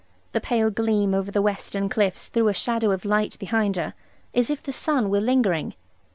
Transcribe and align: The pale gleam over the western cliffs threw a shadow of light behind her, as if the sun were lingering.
The 0.31 0.41
pale 0.41 0.71
gleam 0.71 1.13
over 1.13 1.29
the 1.29 1.43
western 1.43 1.87
cliffs 1.87 2.27
threw 2.27 2.47
a 2.47 2.55
shadow 2.55 2.89
of 2.89 3.05
light 3.05 3.37
behind 3.37 3.75
her, 3.75 3.93
as 4.33 4.49
if 4.49 4.63
the 4.63 4.71
sun 4.73 5.11
were 5.11 5.21
lingering. 5.21 5.75